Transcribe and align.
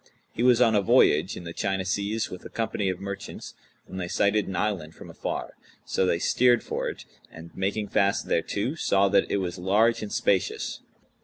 He 0.33 0.41
was 0.41 0.59
on 0.59 0.73
a 0.73 0.81
voyage 0.81 1.37
in 1.37 1.43
the 1.43 1.53
China 1.53 1.85
seas 1.85 2.31
with 2.31 2.43
a 2.43 2.49
company 2.49 2.89
of 2.89 2.99
merchants, 2.99 3.53
when 3.85 3.99
they 3.99 4.07
sighted 4.07 4.47
an 4.47 4.55
island 4.55 4.95
from 4.95 5.11
afar; 5.11 5.53
so 5.85 6.07
they 6.07 6.17
steered 6.17 6.63
for 6.63 6.89
it 6.89 7.05
and, 7.31 7.55
making 7.55 7.87
fast 7.87 8.27
thereto, 8.27 8.73
saw 8.73 9.09
that 9.09 9.29
it 9.29 9.37
was 9.37 9.59
large 9.59 10.01
and 10.01 10.11
spacious. 10.11 10.79